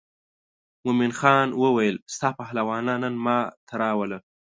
[0.85, 4.17] مومن خان وویل ستا پهلوانان نن ما ته راوله.